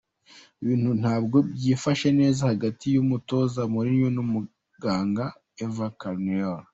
[0.63, 5.25] Ibintu ntabwo byifashe neza hagati y'umutoza Mourinho n'umuganga
[5.65, 6.61] Eva Carneiro.